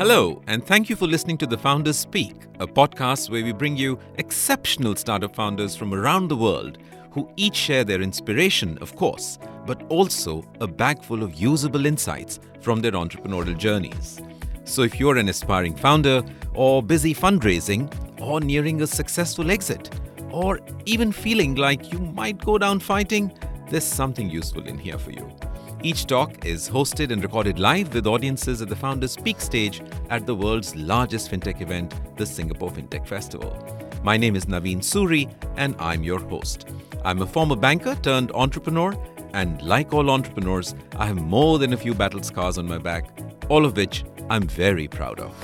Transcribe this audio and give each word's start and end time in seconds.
Hello, 0.00 0.40
and 0.46 0.66
thank 0.66 0.88
you 0.88 0.96
for 0.96 1.06
listening 1.06 1.36
to 1.36 1.46
The 1.46 1.58
Founders 1.58 1.98
Speak, 1.98 2.34
a 2.58 2.66
podcast 2.66 3.28
where 3.28 3.44
we 3.44 3.52
bring 3.52 3.76
you 3.76 3.98
exceptional 4.14 4.96
startup 4.96 5.36
founders 5.36 5.76
from 5.76 5.92
around 5.92 6.28
the 6.28 6.36
world 6.38 6.78
who 7.10 7.30
each 7.36 7.54
share 7.54 7.84
their 7.84 8.00
inspiration, 8.00 8.78
of 8.78 8.96
course, 8.96 9.38
but 9.66 9.82
also 9.90 10.42
a 10.62 10.66
bag 10.66 11.04
full 11.04 11.22
of 11.22 11.34
usable 11.34 11.84
insights 11.84 12.40
from 12.62 12.80
their 12.80 12.92
entrepreneurial 12.92 13.58
journeys. 13.58 14.18
So, 14.64 14.80
if 14.84 14.98
you're 14.98 15.18
an 15.18 15.28
aspiring 15.28 15.76
founder, 15.76 16.22
or 16.54 16.82
busy 16.82 17.14
fundraising, 17.14 17.92
or 18.22 18.40
nearing 18.40 18.80
a 18.80 18.86
successful 18.86 19.50
exit, 19.50 19.90
or 20.30 20.60
even 20.86 21.12
feeling 21.12 21.56
like 21.56 21.92
you 21.92 21.98
might 21.98 22.42
go 22.42 22.56
down 22.56 22.80
fighting, 22.80 23.38
there's 23.68 23.84
something 23.84 24.30
useful 24.30 24.66
in 24.66 24.78
here 24.78 24.96
for 24.96 25.10
you. 25.10 25.30
Each 25.82 26.04
talk 26.04 26.44
is 26.44 26.68
hosted 26.68 27.10
and 27.10 27.22
recorded 27.22 27.58
live 27.58 27.94
with 27.94 28.06
audiences 28.06 28.60
at 28.60 28.68
the 28.68 28.76
Founders 28.76 29.12
Speak 29.12 29.40
stage 29.40 29.80
at 30.10 30.26
the 30.26 30.34
world's 30.34 30.76
largest 30.76 31.30
fintech 31.30 31.62
event, 31.62 31.94
the 32.18 32.26
Singapore 32.26 32.70
Fintech 32.70 33.06
Festival. 33.06 33.56
My 34.02 34.18
name 34.18 34.36
is 34.36 34.44
Naveen 34.44 34.80
Suri, 34.80 35.32
and 35.56 35.74
I'm 35.78 36.02
your 36.02 36.20
host. 36.20 36.68
I'm 37.02 37.22
a 37.22 37.26
former 37.26 37.56
banker 37.56 37.94
turned 37.94 38.30
entrepreneur, 38.32 38.94
and 39.32 39.62
like 39.62 39.94
all 39.94 40.10
entrepreneurs, 40.10 40.74
I 40.96 41.06
have 41.06 41.16
more 41.16 41.58
than 41.58 41.72
a 41.72 41.78
few 41.78 41.94
battle 41.94 42.22
scars 42.22 42.58
on 42.58 42.68
my 42.68 42.76
back, 42.76 43.06
all 43.48 43.64
of 43.64 43.74
which 43.74 44.04
I'm 44.28 44.46
very 44.48 44.86
proud 44.86 45.18
of. 45.18 45.34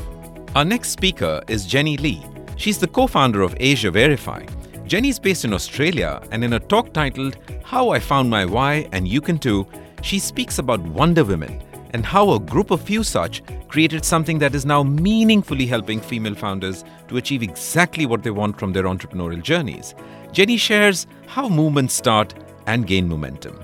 Our 0.55 0.66
next 0.66 0.91
speaker 0.91 1.41
is 1.48 1.65
Jenny 1.65 1.96
Li. 1.96 2.23
She's 2.57 2.79
the 2.79 2.88
co 2.88 3.07
founder 3.07 3.41
of 3.41 3.57
Asia 3.59 3.91
Verify. 3.91 4.45
Jenny 4.87 5.09
is 5.09 5.18
based 5.18 5.46
in 5.46 5.55
Australia, 5.55 6.23
and 6.30 6.45
in 6.45 6.52
a 6.52 6.60
talk 6.60 6.93
titled 6.93 7.38
How 7.65 7.88
I 7.88 8.01
Found 8.01 8.29
My 8.29 8.45
Why 8.45 8.87
and 8.93 9.09
You 9.09 9.23
Can 9.23 9.38
Too, 9.38 9.66
she 10.06 10.20
speaks 10.20 10.59
about 10.60 10.80
Wonder 10.80 11.24
Women 11.24 11.60
and 11.91 12.06
how 12.06 12.30
a 12.30 12.38
group 12.38 12.70
of 12.70 12.80
few 12.80 13.02
such 13.02 13.42
created 13.66 14.05
something 14.05 14.38
that 14.38 14.55
is 14.55 14.65
now 14.65 14.84
meaningfully 14.84 15.66
helping 15.66 16.01
female 16.01 16.37
founders 16.37 16.85
to 17.09 17.16
achieve 17.16 17.43
exactly 17.43 18.07
what 18.07 18.23
they 18.23 18.30
want 18.30 18.57
from 18.57 18.73
their 18.73 18.84
entrepreneurial 18.84 19.43
journeys. 19.43 19.96
Jenny 20.30 20.59
shares 20.59 21.09
how 21.27 21.49
movements 21.49 21.95
start 21.95 22.34
and 22.68 22.87
gain 22.87 23.09
momentum. 23.09 23.59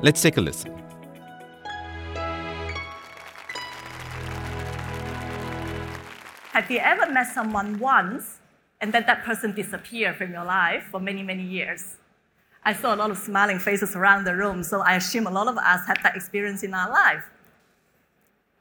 Let's 0.00 0.22
take 0.22 0.36
a 0.36 0.40
listen. 0.40 0.72
Have 6.52 6.70
you 6.70 6.78
ever 6.78 7.10
met 7.10 7.26
someone 7.34 7.76
once 7.80 8.38
and 8.80 8.92
then 8.92 9.02
that 9.06 9.24
person 9.24 9.52
disappeared 9.52 10.14
from 10.14 10.30
your 10.30 10.44
life 10.44 10.84
for 10.92 11.00
many, 11.00 11.24
many 11.24 11.42
years? 11.42 11.96
I 12.68 12.74
saw 12.74 12.94
a 12.94 12.96
lot 12.96 13.10
of 13.10 13.16
smiling 13.16 13.58
faces 13.58 13.96
around 13.96 14.24
the 14.24 14.36
room, 14.36 14.62
so 14.62 14.80
I 14.80 14.96
assume 14.96 15.26
a 15.26 15.30
lot 15.30 15.48
of 15.48 15.56
us 15.56 15.86
had 15.86 16.00
that 16.02 16.14
experience 16.14 16.62
in 16.62 16.74
our 16.74 16.90
life. 16.90 17.24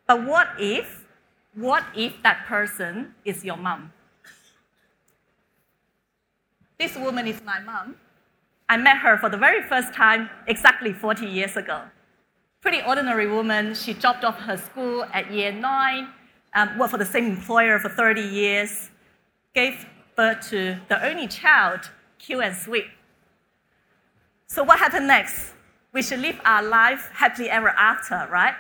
But 0.07 0.25
what 0.25 0.47
if, 0.57 1.03
what 1.53 1.83
if 1.93 2.13
that 2.23 2.45
person 2.45 3.15
is 3.25 3.43
your 3.43 3.57
mom? 3.57 3.91
This 6.79 6.95
woman 6.95 7.27
is 7.27 7.41
my 7.43 7.59
mom. 7.59 7.97
I 8.69 8.77
met 8.77 8.99
her 8.99 9.17
for 9.17 9.27
the 9.29 9.35
very 9.35 9.61
first 9.61 9.93
time 9.93 10.29
exactly 10.47 10.93
40 10.93 11.25
years 11.25 11.57
ago. 11.57 11.81
Pretty 12.61 12.81
ordinary 12.87 13.27
woman. 13.27 13.75
She 13.75 13.93
dropped 13.93 14.23
off 14.23 14.39
her 14.39 14.55
school 14.55 15.03
at 15.11 15.29
year 15.33 15.51
nine, 15.51 16.07
um, 16.55 16.77
worked 16.79 16.91
for 16.91 16.97
the 16.97 17.05
same 17.05 17.25
employer 17.25 17.77
for 17.77 17.89
30 17.89 18.21
years, 18.21 18.89
gave 19.53 19.85
birth 20.15 20.47
to 20.51 20.77
the 20.87 21.05
only 21.05 21.27
child, 21.27 21.89
cute 22.19 22.41
and 22.41 22.55
sweet. 22.55 22.85
So, 24.47 24.63
what 24.63 24.79
happened 24.79 25.07
next? 25.07 25.53
We 25.91 26.01
should 26.01 26.19
live 26.19 26.39
our 26.45 26.63
life 26.63 27.09
happily 27.13 27.49
ever 27.49 27.69
after, 27.69 28.27
right? 28.31 28.55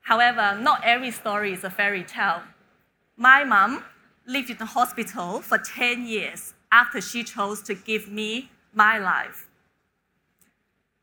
However, 0.00 0.58
not 0.60 0.82
every 0.84 1.12
story 1.12 1.52
is 1.52 1.62
a 1.62 1.70
fairy 1.70 2.02
tale. 2.02 2.42
My 3.16 3.44
mom 3.44 3.84
lived 4.26 4.50
in 4.50 4.56
the 4.56 4.66
hospital 4.66 5.40
for 5.40 5.58
10 5.58 6.06
years 6.06 6.54
after 6.72 7.00
she 7.00 7.22
chose 7.22 7.62
to 7.62 7.74
give 7.74 8.08
me 8.08 8.50
my 8.74 8.98
life. 8.98 9.48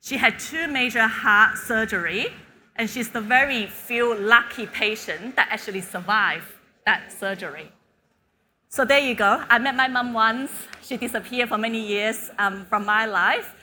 She 0.01 0.17
had 0.17 0.37
two 0.37 0.67
major 0.67 1.07
heart 1.07 1.57
surgery, 1.57 2.27
and 2.75 2.89
she's 2.89 3.09
the 3.09 3.21
very 3.21 3.67
few 3.67 4.15
lucky 4.15 4.67
patient 4.67 5.37
that 5.37 5.47
actually 5.49 5.81
survived 5.81 6.47
that 6.85 7.11
surgery. 7.11 7.71
So 8.67 8.83
there 8.83 8.99
you 8.99 9.15
go. 9.15 9.43
I 9.49 9.59
met 9.59 9.75
my 9.75 9.87
mom 9.87 10.13
once. 10.13 10.51
She 10.81 10.97
disappeared 10.97 11.47
for 11.47 11.57
many 11.57 11.79
years 11.79 12.31
um, 12.37 12.65
from 12.65 12.85
my 12.85 13.05
life. 13.05 13.55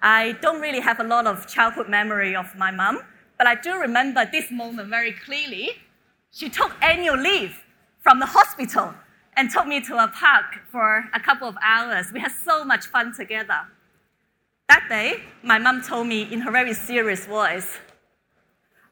I 0.00 0.32
don't 0.42 0.60
really 0.60 0.80
have 0.80 1.00
a 1.00 1.04
lot 1.04 1.26
of 1.26 1.46
childhood 1.46 1.88
memory 1.88 2.36
of 2.36 2.54
my 2.56 2.70
mom, 2.70 3.00
but 3.38 3.46
I 3.46 3.54
do 3.54 3.78
remember 3.78 4.28
this 4.30 4.50
moment 4.50 4.88
very 4.88 5.12
clearly. 5.12 5.70
She 6.30 6.48
took 6.50 6.72
annual 6.82 7.16
leave 7.16 7.64
from 8.00 8.20
the 8.20 8.26
hospital 8.26 8.94
and 9.36 9.50
took 9.50 9.66
me 9.66 9.80
to 9.82 9.96
a 9.96 10.08
park 10.08 10.60
for 10.70 11.08
a 11.14 11.20
couple 11.20 11.48
of 11.48 11.56
hours. 11.62 12.12
We 12.12 12.20
had 12.20 12.32
so 12.32 12.64
much 12.64 12.86
fun 12.86 13.14
together. 13.14 13.60
That 14.68 14.86
day, 14.88 15.22
my 15.42 15.58
mom 15.58 15.82
told 15.82 16.06
me 16.06 16.22
in 16.30 16.40
her 16.40 16.50
very 16.50 16.74
serious 16.74 17.26
voice, 17.26 17.78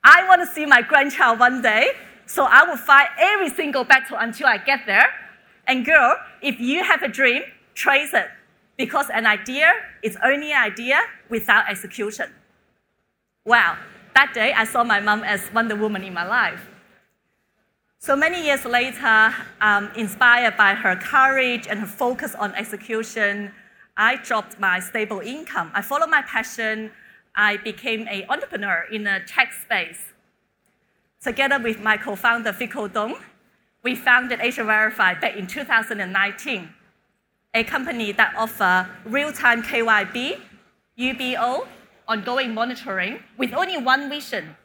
I 0.02 0.26
want 0.28 0.40
to 0.42 0.46
see 0.46 0.66
my 0.66 0.82
grandchild 0.82 1.38
one 1.38 1.62
day, 1.62 1.88
so 2.26 2.44
I 2.44 2.64
will 2.64 2.76
fight 2.76 3.08
every 3.18 3.50
single 3.50 3.84
battle 3.84 4.16
until 4.18 4.46
I 4.46 4.58
get 4.58 4.80
there. 4.86 5.08
And 5.66 5.84
girl, 5.84 6.16
if 6.42 6.60
you 6.60 6.84
have 6.84 7.02
a 7.02 7.08
dream, 7.08 7.42
trace 7.74 8.12
it 8.14 8.28
because 8.76 9.08
an 9.10 9.26
idea 9.26 9.72
is 10.02 10.16
only 10.24 10.52
an 10.52 10.62
idea 10.62 11.00
without 11.28 11.68
execution. 11.68 12.30
Wow, 13.44 13.76
that 14.14 14.32
day 14.34 14.52
I 14.52 14.64
saw 14.64 14.84
my 14.84 15.00
mom 15.00 15.22
as 15.22 15.52
Wonder 15.52 15.76
Woman 15.76 16.02
in 16.02 16.14
my 16.14 16.26
life. 16.26 16.66
So 17.98 18.16
many 18.16 18.44
years 18.44 18.64
later, 18.64 19.34
um, 19.60 19.90
inspired 19.96 20.56
by 20.56 20.74
her 20.74 20.96
courage 20.96 21.66
and 21.68 21.80
her 21.80 21.86
focus 21.86 22.34
on 22.34 22.54
execution, 22.54 23.50
I 23.96 24.16
dropped 24.16 24.58
my 24.58 24.80
stable 24.80 25.20
income. 25.20 25.70
I 25.72 25.80
followed 25.80 26.10
my 26.10 26.22
passion. 26.22 26.90
I 27.34 27.56
became 27.58 28.06
an 28.08 28.24
entrepreneur 28.28 28.86
in 28.92 29.04
the 29.04 29.20
tech 29.26 29.52
space. 29.52 30.12
Together 31.22 31.58
with 31.58 31.80
my 31.80 31.96
co-founder, 31.96 32.52
Fico 32.52 32.88
Dong, 32.88 33.16
we 33.82 33.94
founded 33.94 34.40
Asia 34.40 34.64
Verify 34.64 35.14
back 35.14 35.36
in 35.36 35.46
2019 35.46 36.68
a 37.54 37.62
company 37.62 38.10
that 38.12 38.34
offers 38.36 38.86
real-time 39.04 39.62
KYB, 39.62 40.40
UBO, 40.98 41.66
ongoing 42.08 42.52
monitoring 42.52 43.20
with 43.38 43.54
only 43.54 43.78
one 43.78 44.10
vision. 44.10 44.56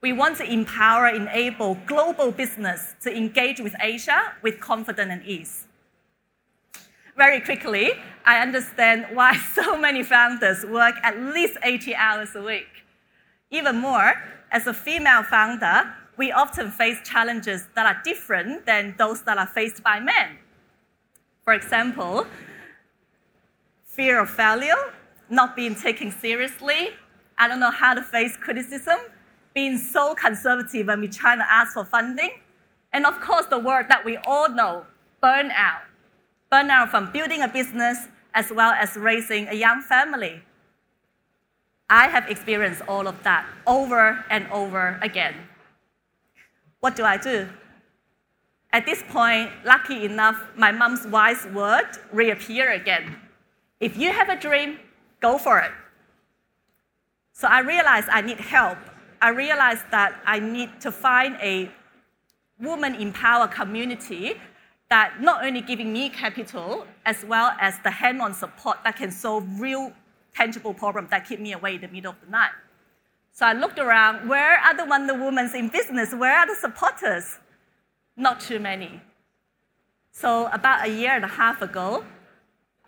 We 0.00 0.12
want 0.12 0.36
to 0.38 0.44
empower, 0.44 1.08
enable 1.08 1.74
global 1.86 2.30
business 2.30 2.94
to 3.02 3.14
engage 3.14 3.58
with 3.60 3.74
Asia 3.80 4.32
with 4.42 4.60
confidence 4.60 5.10
and 5.10 5.24
ease. 5.26 5.66
Very 7.16 7.40
quickly, 7.40 7.90
I 8.24 8.38
understand 8.38 9.06
why 9.12 9.36
so 9.54 9.76
many 9.76 10.04
founders 10.04 10.64
work 10.64 10.94
at 11.02 11.18
least 11.18 11.58
80 11.64 11.96
hours 11.96 12.36
a 12.36 12.42
week. 12.42 12.68
Even 13.50 13.78
more, 13.78 14.14
as 14.52 14.68
a 14.68 14.72
female 14.72 15.24
founder, 15.24 15.92
we 16.16 16.30
often 16.30 16.70
face 16.70 16.98
challenges 17.04 17.66
that 17.74 17.86
are 17.86 18.00
different 18.04 18.66
than 18.66 18.94
those 18.98 19.22
that 19.22 19.38
are 19.38 19.46
faced 19.46 19.82
by 19.82 19.98
men. 19.98 20.38
For 21.48 21.54
example, 21.54 22.26
fear 23.86 24.20
of 24.20 24.28
failure, 24.28 24.92
not 25.30 25.56
being 25.56 25.74
taken 25.74 26.12
seriously, 26.12 26.90
I 27.38 27.48
don't 27.48 27.58
know 27.58 27.70
how 27.70 27.94
to 27.94 28.02
face 28.02 28.36
criticism, 28.36 28.98
being 29.54 29.78
so 29.78 30.14
conservative 30.14 30.88
when 30.88 31.00
we 31.00 31.08
try 31.08 31.36
to 31.36 31.50
ask 31.50 31.72
for 31.72 31.86
funding, 31.86 32.32
and 32.92 33.06
of 33.06 33.18
course 33.22 33.46
the 33.46 33.58
word 33.58 33.86
that 33.88 34.04
we 34.04 34.18
all 34.26 34.50
know, 34.50 34.84
burnout. 35.22 35.80
Burnout 36.52 36.90
from 36.90 37.10
building 37.12 37.40
a 37.40 37.48
business 37.48 38.08
as 38.34 38.52
well 38.52 38.72
as 38.72 38.94
raising 38.96 39.48
a 39.48 39.54
young 39.54 39.80
family. 39.80 40.42
I 41.88 42.08
have 42.08 42.28
experienced 42.28 42.82
all 42.86 43.08
of 43.08 43.22
that 43.22 43.46
over 43.66 44.22
and 44.28 44.46
over 44.52 44.98
again. 45.00 45.34
What 46.80 46.94
do 46.94 47.04
I 47.04 47.16
do? 47.16 47.48
At 48.72 48.84
this 48.84 49.02
point, 49.08 49.50
lucky 49.64 50.04
enough, 50.04 50.42
my 50.56 50.70
mom's 50.70 51.06
wise 51.06 51.46
word 51.54 51.88
reappear 52.12 52.72
again. 52.72 53.16
If 53.80 53.96
you 53.96 54.12
have 54.12 54.28
a 54.28 54.36
dream, 54.36 54.78
go 55.20 55.38
for 55.38 55.58
it. 55.58 55.72
So 57.32 57.48
I 57.48 57.60
realized 57.60 58.08
I 58.10 58.20
need 58.20 58.40
help. 58.40 58.78
I 59.22 59.30
realized 59.30 59.84
that 59.90 60.20
I 60.26 60.38
need 60.38 60.80
to 60.80 60.92
find 60.92 61.36
a 61.40 61.70
woman 62.60 62.94
empowered 62.94 63.52
community 63.52 64.34
that 64.90 65.20
not 65.20 65.44
only 65.44 65.60
giving 65.60 65.92
me 65.92 66.08
capital 66.08 66.86
as 67.06 67.24
well 67.24 67.52
as 67.60 67.78
the 67.84 67.90
hand-on 67.90 68.34
support 68.34 68.78
that 68.84 68.96
can 68.96 69.10
solve 69.10 69.44
real 69.60 69.92
tangible 70.34 70.74
problems 70.74 71.10
that 71.10 71.26
keep 71.26 71.40
me 71.40 71.52
awake 71.52 71.76
in 71.76 71.80
the 71.82 71.88
middle 71.88 72.12
of 72.12 72.20
the 72.24 72.30
night. 72.30 72.50
So 73.32 73.46
I 73.46 73.52
looked 73.52 73.78
around, 73.78 74.28
where 74.28 74.58
are 74.58 74.76
the 74.76 74.84
Wonder 74.84 75.14
Women 75.14 75.50
in 75.54 75.68
business? 75.68 76.12
Where 76.14 76.36
are 76.36 76.46
the 76.46 76.56
supporters? 76.56 77.38
Not 78.18 78.40
too 78.40 78.58
many. 78.58 79.00
So 80.10 80.48
about 80.48 80.86
a 80.86 80.90
year 80.90 81.12
and 81.12 81.24
a 81.24 81.28
half 81.28 81.62
ago, 81.62 82.04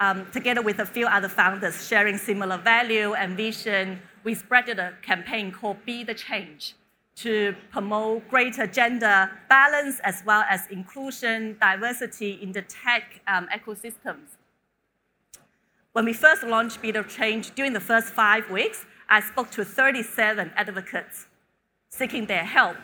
um, 0.00 0.26
together 0.32 0.60
with 0.60 0.80
a 0.80 0.86
few 0.86 1.06
other 1.06 1.28
founders 1.28 1.86
sharing 1.86 2.18
similar 2.18 2.58
value 2.58 3.14
and 3.14 3.36
vision, 3.36 4.00
we 4.24 4.34
spread 4.34 4.68
a 4.68 4.94
campaign 5.02 5.52
called 5.52 5.78
Be 5.86 6.02
the 6.04 6.14
Change. 6.14 6.74
to 7.16 7.54
promote 7.70 8.26
greater 8.28 8.66
gender 8.66 9.30
balance 9.48 10.00
as 10.04 10.22
well 10.24 10.42
as 10.48 10.66
inclusion, 10.68 11.56
diversity 11.60 12.38
in 12.40 12.52
the 12.52 12.62
tech 12.62 13.20
um, 13.26 13.46
ecosystems. 13.52 14.38
When 15.92 16.06
we 16.06 16.14
first 16.14 16.42
launched 16.44 16.80
Be 16.80 16.92
the 16.92 17.02
Change, 17.02 17.54
during 17.54 17.74
the 17.74 17.80
first 17.80 18.08
five 18.08 18.48
weeks, 18.50 18.86
I 19.08 19.20
spoke 19.20 19.50
to 19.50 19.64
37 19.64 20.52
advocates 20.56 21.26
seeking 21.90 22.24
their 22.26 22.44
help, 22.44 22.78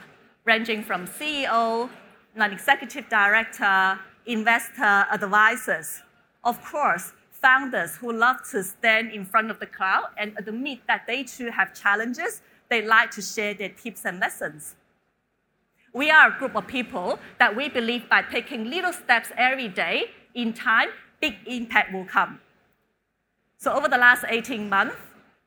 ranging 0.45 0.83
from 0.83 1.07
CEO, 1.07 1.89
non 2.37 2.53
executive 2.53 3.09
director, 3.09 3.99
investor, 4.27 5.07
advisors. 5.11 6.03
Of 6.45 6.63
course, 6.63 7.13
founders 7.31 7.97
who 7.97 8.13
love 8.13 8.37
to 8.51 8.63
stand 8.63 9.11
in 9.11 9.25
front 9.25 9.51
of 9.51 9.59
the 9.59 9.67
crowd 9.67 10.11
and 10.19 10.33
admit 10.39 10.81
that 10.87 11.07
they 11.07 11.25
too 11.25 11.51
have 11.51 11.75
challenges. 11.75 12.43
They 12.69 12.87
like 12.87 13.11
to 13.13 13.23
share 13.23 13.55
their 13.55 13.71
tips 13.71 14.05
and 14.05 14.21
lessons. 14.21 14.75
We 15.93 16.11
are 16.11 16.29
a 16.29 16.39
group 16.39 16.55
of 16.55 16.67
people 16.67 17.19
that 17.39 17.57
we 17.57 17.69
believe 17.69 18.09
by 18.09 18.23
taking 18.23 18.69
little 18.69 18.93
steps 18.93 19.31
every 19.37 19.69
day, 19.69 20.11
in 20.35 20.53
time, 20.53 20.89
big 21.21 21.37
impact 21.47 21.95
will 21.95 22.05
come. 22.05 22.41
So 23.57 23.73
over 23.73 23.89
the 23.89 23.97
last 23.97 24.25
18 24.29 24.69
months, 24.69 24.97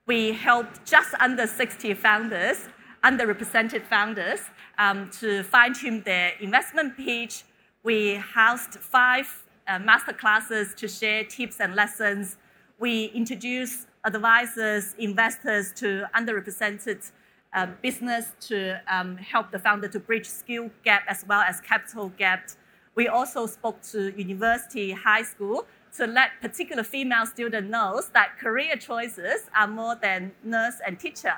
we 0.08 0.32
helped 0.32 0.84
just 0.86 1.14
under 1.20 1.46
60 1.46 1.94
founders, 1.94 2.68
underrepresented 3.04 3.84
founders, 3.86 4.42
um, 4.78 5.10
to 5.20 5.44
fine 5.44 5.74
tune 5.74 6.02
their 6.04 6.34
investment 6.40 6.98
pitch. 6.98 7.44
We 7.84 8.16
housed 8.16 8.76
five 8.76 9.28
uh, 9.68 9.80
master 9.80 10.14
classes 10.14 10.74
to 10.76 10.88
share 10.88 11.24
tips 11.24 11.60
and 11.60 11.76
lessons. 11.76 12.38
We 12.80 13.06
introduced 13.06 13.88
advisors, 14.06 14.96
investors 14.98 15.72
to 15.74 16.06
underrepresented 16.16 17.12
uh, 17.54 17.68
business 17.82 18.32
to 18.40 18.80
um, 18.88 19.18
help 19.18 19.52
the 19.52 19.60
founder 19.60 19.88
to 19.88 20.00
bridge 20.00 20.26
skill 20.26 20.70
gap 20.84 21.04
as 21.08 21.26
well 21.28 21.42
as 21.42 21.60
capital 21.60 22.10
gap. 22.18 22.50
We 22.96 23.08
also 23.08 23.46
spoke 23.46 23.82
to 23.92 24.14
university, 24.18 24.92
high 24.92 25.24
school 25.24 25.66
to 25.98 26.06
let 26.06 26.32
particular 26.42 26.84
female 26.84 27.26
student 27.26 27.70
knows 27.70 28.10
that 28.10 28.38
career 28.38 28.76
choices 28.76 29.50
are 29.58 29.68
more 29.68 29.96
than 29.96 30.32
nurse 30.44 30.76
and 30.86 31.00
teacher. 31.00 31.36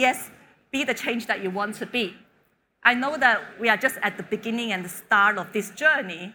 Yes, 0.00 0.30
be 0.70 0.82
the 0.82 0.94
change 0.94 1.26
that 1.26 1.42
you 1.42 1.50
want 1.50 1.74
to 1.74 1.84
be. 1.84 2.14
I 2.82 2.94
know 2.94 3.18
that 3.18 3.38
we 3.60 3.68
are 3.68 3.76
just 3.76 3.98
at 4.00 4.16
the 4.16 4.22
beginning 4.22 4.72
and 4.72 4.82
the 4.82 4.88
start 4.88 5.36
of 5.36 5.52
this 5.52 5.72
journey, 5.72 6.32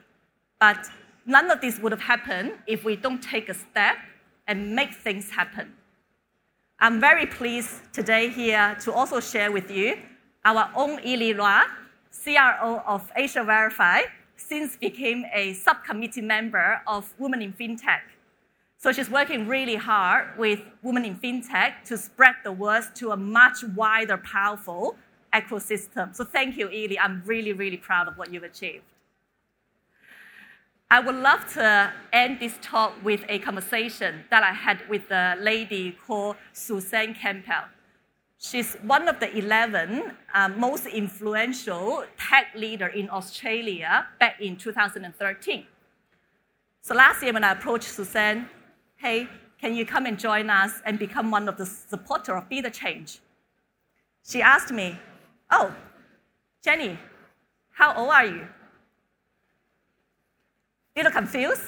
but 0.59 0.87
none 1.25 1.49
of 1.49 1.61
this 1.61 1.79
would 1.79 1.91
have 1.91 2.05
happened 2.13 2.51
if 2.67 2.85
we 2.85 2.95
don't 2.95 3.23
take 3.23 3.49
a 3.49 3.55
step 3.55 3.97
and 4.45 4.75
make 4.75 4.93
things 4.93 5.31
happen. 5.31 5.73
I'm 6.79 6.99
very 6.99 7.25
pleased 7.25 7.91
today 7.91 8.29
here 8.29 8.77
to 8.81 8.93
also 8.93 9.19
share 9.19 9.51
with 9.51 9.71
you 9.71 9.97
our 10.43 10.69
own 10.75 10.99
Ili 10.99 11.33
Lua, 11.33 11.65
CRO 12.23 12.83
of 12.85 13.11
Asia 13.15 13.43
Verify, 13.43 14.01
since 14.35 14.75
became 14.75 15.25
a 15.33 15.53
subcommittee 15.53 16.21
member 16.21 16.81
of 16.85 17.11
Women 17.17 17.41
in 17.41 17.51
FinTech. 17.51 18.01
So 18.85 18.91
she's 18.91 19.09
working 19.09 19.47
really 19.47 19.77
hard 19.77 20.37
with 20.37 20.59
Women 20.83 21.05
in 21.05 21.15
FinTech 21.17 21.85
to 21.85 21.97
spread 21.97 22.35
the 22.43 22.51
word 22.51 22.83
to 22.97 23.13
a 23.13 23.17
much 23.17 23.63
wider, 23.75 24.15
powerful 24.17 24.95
ecosystem. 25.33 26.15
So 26.15 26.23
thank 26.23 26.55
you, 26.55 26.69
Ili. 26.69 26.99
I'm 26.99 27.23
really, 27.25 27.51
really 27.51 27.77
proud 27.77 28.07
of 28.07 28.15
what 28.15 28.31
you've 28.31 28.43
achieved. 28.43 28.83
I 30.91 30.99
would 30.99 31.15
love 31.15 31.51
to 31.53 31.91
end 32.13 32.39
this 32.39 32.59
talk 32.61 32.93
with 33.03 33.23
a 33.27 33.39
conversation 33.39 34.23
that 34.29 34.43
I 34.43 34.53
had 34.53 34.87
with 34.87 35.09
a 35.09 35.35
lady 35.39 35.97
called 36.05 36.35
Suzanne 36.53 37.15
Campbell. 37.15 37.65
She's 38.37 38.75
one 38.83 39.07
of 39.07 39.19
the 39.19 39.35
11 39.35 40.11
um, 40.35 40.59
most 40.59 40.85
influential 40.85 42.03
tech 42.19 42.49
leader 42.55 42.89
in 42.89 43.09
Australia 43.09 44.05
back 44.19 44.39
in 44.39 44.55
2013. 44.57 45.65
So 46.83 46.93
last 46.93 47.23
year 47.23 47.33
when 47.33 47.43
I 47.43 47.53
approached 47.53 47.89
Suzanne, 47.89 48.47
hey, 48.97 49.27
can 49.59 49.75
you 49.75 49.85
come 49.85 50.05
and 50.05 50.19
join 50.19 50.49
us 50.49 50.81
and 50.85 50.99
become 50.99 51.31
one 51.31 51.47
of 51.47 51.57
the 51.57 51.65
supporter 51.65 52.35
of 52.35 52.49
Be 52.49 52.61
the 52.61 52.69
Change? 52.69 53.19
She 54.23 54.41
asked 54.41 54.71
me, 54.71 54.97
oh, 55.51 55.73
Jenny, 56.63 56.97
how 57.71 57.95
old 57.95 58.09
are 58.09 58.25
you? 58.25 58.47
A 60.95 60.99
little 60.99 61.11
confused, 61.11 61.63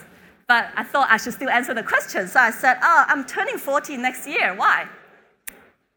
but 0.48 0.70
I 0.76 0.84
thought 0.84 1.08
I 1.10 1.18
should 1.18 1.34
still 1.34 1.50
answer 1.50 1.74
the 1.74 1.84
question. 1.84 2.28
So 2.28 2.40
I 2.40 2.52
said, 2.52 2.78
oh, 2.82 3.06
I'm 3.08 3.26
turning 3.26 3.58
40 3.58 3.98
next 3.98 4.28
year. 4.28 4.56
Why? 4.56 4.88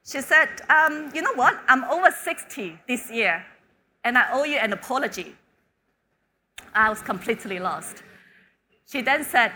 She 0.05 0.21
said, 0.21 0.49
um, 0.69 1.11
You 1.15 1.23
know 1.23 1.35
what? 1.35 1.61
I'm 1.69 1.85
over 1.85 2.11
60 2.11 2.79
this 2.89 3.11
year, 3.11 3.45
and 4.05 4.19
I 4.19 4.29
owe 4.33 4.45
you 4.45 4.57
an 4.57 4.73
apology. 4.73 5.37
I 6.75 6.89
was 6.89 7.01
completely 7.01 7.59
lost. 7.59 8.03
She 8.91 9.03
then 9.03 9.25
said, 9.25 9.53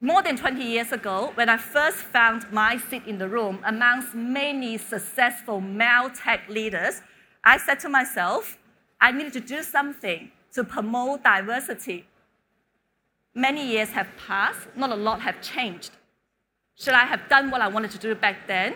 More 0.00 0.22
than 0.22 0.36
20 0.36 0.64
years 0.64 0.92
ago, 0.92 1.32
when 1.34 1.48
I 1.48 1.56
first 1.56 1.98
found 1.98 2.50
my 2.52 2.78
seat 2.78 3.02
in 3.06 3.18
the 3.18 3.28
room 3.28 3.60
amongst 3.64 4.14
many 4.14 4.78
successful 4.78 5.60
male 5.60 6.10
tech 6.10 6.48
leaders, 6.48 7.02
I 7.44 7.58
said 7.58 7.80
to 7.80 7.88
myself, 7.88 8.58
I 9.00 9.12
needed 9.12 9.34
to 9.34 9.40
do 9.40 9.62
something 9.62 10.30
to 10.54 10.64
promote 10.64 11.22
diversity. 11.22 12.06
Many 13.34 13.66
years 13.66 13.90
have 13.90 14.08
passed, 14.26 14.68
not 14.74 14.90
a 14.90 14.96
lot 14.96 15.20
have 15.20 15.40
changed. 15.42 15.90
Should 16.76 16.94
I 16.94 17.04
have 17.04 17.28
done 17.28 17.50
what 17.50 17.60
I 17.60 17.68
wanted 17.68 17.90
to 17.92 17.98
do 17.98 18.14
back 18.14 18.46
then? 18.46 18.74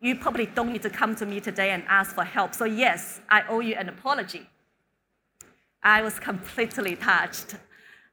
you 0.00 0.16
probably 0.16 0.46
don't 0.46 0.72
need 0.72 0.82
to 0.82 0.90
come 0.90 1.14
to 1.14 1.26
me 1.26 1.40
today 1.40 1.70
and 1.70 1.84
ask 1.86 2.14
for 2.14 2.24
help. 2.24 2.54
So, 2.54 2.64
yes, 2.64 3.20
I 3.28 3.42
owe 3.48 3.60
you 3.60 3.74
an 3.74 3.88
apology. 3.88 4.48
I 5.82 6.02
was 6.02 6.18
completely 6.18 6.96
touched. 6.96 7.56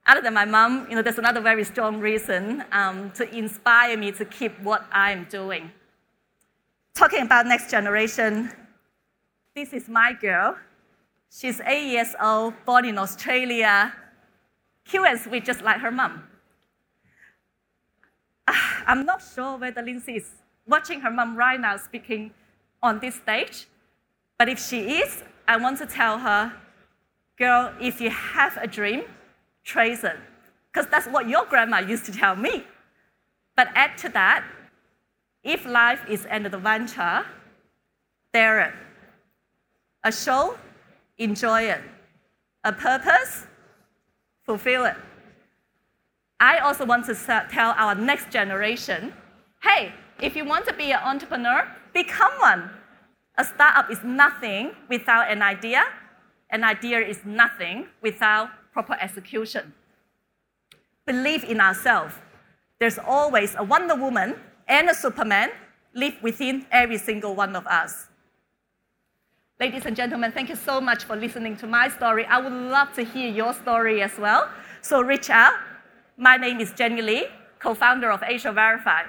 Other 0.08 0.22
than 0.22 0.34
my 0.34 0.46
mom, 0.46 0.88
you 0.90 0.96
know, 0.96 1.02
there's 1.02 1.18
another 1.18 1.42
very 1.42 1.66
strong 1.66 2.00
reason 2.00 2.64
um, 2.72 3.12
to 3.12 3.30
inspire 3.36 3.98
me 3.98 4.12
to 4.14 4.24
keep 4.24 4.58
what 4.62 4.86
I'm 4.92 5.26
doing. 5.26 5.70
Talking 6.94 7.24
about 7.24 7.46
next 7.46 7.70
generation, 7.70 8.52
this 9.54 9.74
is 9.74 9.90
my 9.90 10.14
girl. 10.14 10.56
She's 11.30 11.60
eight 11.66 11.92
years 11.92 12.16
old, 12.22 12.54
born 12.66 12.86
in 12.86 12.98
Australia, 12.98 13.94
cute 14.86 15.06
and 15.06 15.20
sweet, 15.20 15.44
just 15.44 15.62
like 15.62 15.82
her 15.82 15.92
mom. 15.92 16.24
I'm 18.88 19.06
not 19.06 19.22
sure 19.36 19.58
whether 19.58 19.82
Lindsay 19.82 20.16
is 20.16 20.30
watching 20.66 21.02
her 21.02 21.12
mom 21.12 21.36
right 21.36 21.60
now 21.60 21.76
speaking 21.76 22.32
on 22.82 23.00
this 23.00 23.16
stage. 23.16 23.68
But 24.38 24.48
if 24.48 24.60
she 24.60 25.02
is, 25.02 25.24
I 25.48 25.58
want 25.58 25.80
to 25.80 25.86
tell 25.86 26.18
her, 26.18 26.54
girl, 27.38 27.74
if 27.82 28.00
you 28.00 28.10
have 28.10 28.58
a 28.62 28.68
dream, 28.68 29.04
it. 29.76 30.18
Because 30.72 30.90
that's 30.90 31.08
what 31.08 31.28
your 31.28 31.46
grandma 31.46 31.80
used 31.80 32.06
to 32.06 32.12
tell 32.12 32.36
me. 32.36 32.64
But 33.56 33.70
add 33.74 33.98
to 34.00 34.10
that, 34.10 34.44
if 35.44 35.66
life 35.66 36.02
is 36.10 36.26
an 36.26 36.46
adventure, 36.46 37.26
dare 38.34 38.60
it. 38.62 38.74
A 40.04 40.12
show, 40.12 40.58
enjoy 41.18 41.64
it. 41.64 41.82
A 42.64 42.72
purpose, 42.72 43.48
fulfill 44.44 44.86
it. 44.86 44.96
I 46.40 46.60
also 46.60 46.86
want 46.86 47.06
to 47.06 47.16
tell 47.50 47.72
our 47.78 47.96
next 47.96 48.30
generation 48.30 49.14
hey, 49.64 49.92
if 50.22 50.36
you 50.36 50.46
want 50.46 50.66
to 50.68 50.74
be 50.74 50.92
an 50.92 51.00
entrepreneur, 51.04 51.68
become 51.94 52.32
one. 52.40 52.70
A 53.38 53.44
startup 53.44 53.92
is 53.92 54.04
nothing 54.04 54.72
without 54.88 55.32
an 55.32 55.42
idea. 55.42 55.84
An 56.52 56.64
idea 56.64 57.00
is 57.00 57.26
nothing 57.26 57.88
without 58.02 58.50
proper 58.78 58.98
execution. 59.02 59.74
Believe 61.08 61.44
in 61.44 61.60
ourselves. 61.60 62.14
There's 62.80 63.00
always 63.00 63.56
a 63.58 63.64
Wonder 63.64 63.96
Woman 63.96 64.36
and 64.68 64.88
a 64.88 64.94
Superman 64.94 65.50
live 65.96 66.16
within 66.22 66.56
every 66.72 67.00
single 67.00 67.34
one 67.34 67.56
of 67.56 67.66
us. 67.66 67.92
Ladies 69.60 69.88
and 69.88 69.96
gentlemen, 69.96 70.32
thank 70.32 70.50
you 70.50 70.56
so 70.56 70.80
much 70.80 71.06
for 71.06 71.16
listening 71.16 71.58
to 71.58 71.66
my 71.66 71.90
story. 71.90 72.24
I 72.26 72.38
would 72.38 72.54
love 72.54 72.94
to 72.94 73.04
hear 73.04 73.30
your 73.32 73.52
story 73.56 74.04
as 74.04 74.16
well. 74.20 74.48
So 74.82 75.02
reach 75.02 75.32
out. 75.32 75.56
My 76.16 76.38
name 76.38 76.60
is 76.60 76.72
Jenny 76.74 77.02
Li, 77.02 77.26
co-founder 77.58 78.12
of 78.12 78.22
Asia 78.22 78.52
Verify 78.52 79.02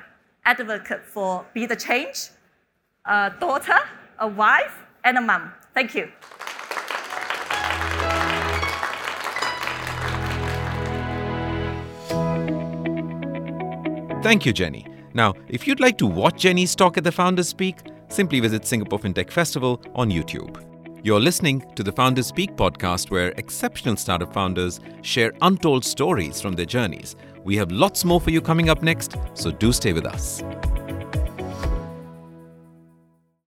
advocate 0.47 1.05
for 1.05 1.45
Be 1.53 1.67
the 1.67 1.77
Change, 1.77 2.31
a 3.05 3.31
daughter, 3.39 3.81
a 4.19 4.29
wife, 4.29 4.77
and 5.05 5.19
a 5.19 5.21
mom. 5.21 5.53
Thank 5.75 5.95
you. 5.95 6.11
Thank 14.29 14.45
you, 14.45 14.53
Jenny. 14.53 14.85
Now, 15.15 15.33
if 15.49 15.67
you'd 15.67 15.81
like 15.81 15.97
to 15.97 16.07
watch 16.07 16.43
Jenny's 16.43 16.75
talk 16.75 16.99
at 16.99 17.05
the 17.05 17.11
Founders 17.11 17.49
Speak, 17.49 17.79
simply 18.09 18.41
visit 18.41 18.67
Singapore 18.67 18.99
FinTech 18.99 19.31
Festival 19.31 19.81
on 19.95 20.11
YouTube. 20.11 20.63
You're 21.03 21.19
listening 21.19 21.65
to 21.77 21.83
the 21.83 21.93
Founders 21.93 22.27
Speak 22.27 22.55
podcast, 22.55 23.11
where 23.11 23.31
exceptional 23.39 23.97
startup 23.97 24.35
founders 24.35 24.81
share 25.01 25.33
untold 25.41 25.83
stories 25.83 26.43
from 26.43 26.53
their 26.53 26.67
journeys 26.67 27.17
we 27.43 27.57
have 27.57 27.73
lots 27.73 28.05
more 28.05 28.21
for 28.21 28.31
you 28.31 28.43
coming 28.43 28.69
up 28.69 28.83
next, 28.83 29.17
so 29.33 29.51
do 29.51 29.73
stay 29.73 29.95
with 29.95 30.05
us. 30.05 30.43